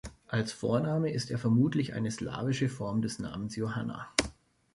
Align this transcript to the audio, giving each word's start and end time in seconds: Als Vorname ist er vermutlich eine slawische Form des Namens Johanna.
Als 0.27 0.51
Vorname 0.51 1.11
ist 1.11 1.29
er 1.29 1.37
vermutlich 1.37 1.93
eine 1.93 2.09
slawische 2.09 2.69
Form 2.69 3.03
des 3.03 3.19
Namens 3.19 3.55
Johanna. 3.55 4.09